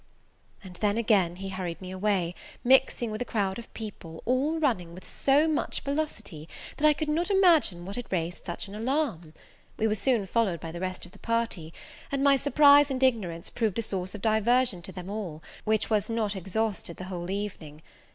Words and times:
And 0.63 0.77
then 0.77 0.97
again 0.97 1.35
he 1.35 1.49
hurried 1.49 1.79
me 1.79 1.91
away, 1.91 2.33
mixing 2.63 3.11
with 3.11 3.21
a 3.21 3.23
crowd 3.23 3.59
of 3.59 3.71
people, 3.75 4.23
all 4.25 4.59
running 4.59 4.95
with 4.95 5.05
so 5.07 5.47
much 5.47 5.81
velocity, 5.81 6.49
that 6.77 6.87
I 6.87 6.91
could 6.93 7.07
not 7.07 7.29
imagine 7.29 7.85
what 7.85 7.97
had 7.97 8.11
raised 8.11 8.43
such 8.43 8.67
an 8.67 8.73
alarm. 8.73 9.35
We 9.77 9.85
were 9.85 9.93
soon 9.93 10.25
followed 10.25 10.59
by 10.59 10.71
the 10.71 10.79
rest 10.81 11.05
of 11.05 11.11
the 11.11 11.19
party; 11.19 11.71
and 12.11 12.23
my 12.23 12.35
surprise 12.35 12.89
and 12.89 13.03
ignorance 13.03 13.51
proved 13.51 13.77
a 13.77 13.83
source 13.83 14.15
of 14.15 14.23
diversion 14.23 14.81
to 14.81 14.91
them 14.91 15.07
all, 15.07 15.43
which 15.65 15.91
was 15.91 16.09
not 16.09 16.35
exhausted 16.35 16.97
the 16.97 17.03
whole 17.03 17.29
evening. 17.29 17.83